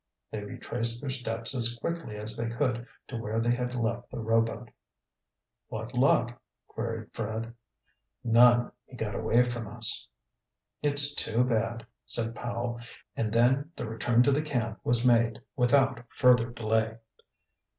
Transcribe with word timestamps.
They 0.31 0.43
retraced 0.43 0.99
their 0.99 1.11
steps 1.11 1.53
as 1.53 1.75
quickly 1.77 2.15
as 2.17 2.35
they 2.35 2.49
could 2.49 2.87
to 3.07 3.17
where 3.17 3.39
they 3.39 3.53
had 3.53 3.75
left 3.75 4.09
the 4.09 4.19
rowboat. 4.19 4.71
"What 5.67 5.93
luck?" 5.93 6.41
queried 6.67 7.13
Fred. 7.13 7.53
"None; 8.23 8.71
he 8.87 8.95
got 8.95 9.13
away 9.13 9.43
from 9.43 9.67
us." 9.67 10.07
"It's 10.81 11.13
too 11.13 11.43
bad," 11.43 11.85
said 12.07 12.33
Powell; 12.33 12.79
and 13.15 13.31
then 13.31 13.69
the 13.75 13.87
return 13.87 14.23
to 14.23 14.31
the 14.31 14.41
camp 14.41 14.79
was 14.83 15.05
made 15.05 15.39
without 15.55 16.11
further 16.11 16.49
delay. 16.49 16.97